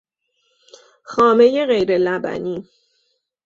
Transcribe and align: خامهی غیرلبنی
خامهی 1.03 1.65
غیرلبنی 1.65 2.69